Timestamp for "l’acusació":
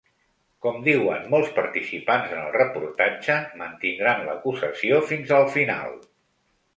4.31-5.03